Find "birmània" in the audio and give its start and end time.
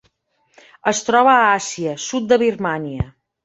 2.47-3.11